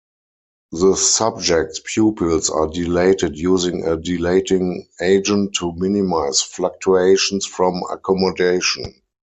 [0.71, 8.99] The subject's pupils are dilated using a dilating agent to minimize fluctuations from accommodation.